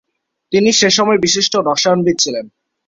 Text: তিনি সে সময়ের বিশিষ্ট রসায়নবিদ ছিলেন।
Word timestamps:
তিনি 0.51 0.69
সে 0.71 0.89
সময়ের 0.89 1.19
বিশিষ্ট 1.19 1.53
রসায়নবিদ 1.67 2.17
ছিলেন। 2.19 2.45